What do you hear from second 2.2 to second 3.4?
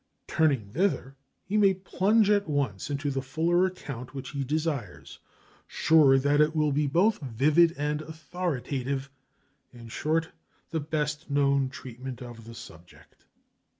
at once into the